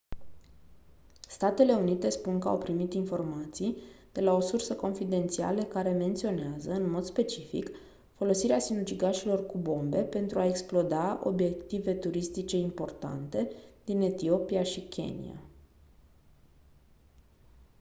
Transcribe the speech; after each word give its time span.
statele 1.27 1.73
unite 1.73 2.09
spun 2.09 2.39
că 2.39 2.47
au 2.47 2.57
primit 2.57 2.93
informații 2.93 3.81
de 4.11 4.21
la 4.21 4.33
o 4.33 4.39
sursă 4.39 4.75
confidențială 4.75 5.63
care 5.63 5.91
menționează 5.91 6.71
în 6.71 6.89
mod 6.89 7.03
specific 7.03 7.69
folosirea 8.15 8.59
sinucigașilor 8.59 9.45
cu 9.45 9.57
bombe 9.57 10.01
pentru 10.01 10.39
a 10.39 10.45
exploda 10.47 11.19
«obiective 11.23 11.93
turistice 11.93 12.57
importante» 12.57 13.51
din 13.83 14.01
etiopia 14.01 14.63
și 14.63 14.81
kenia. 14.81 15.41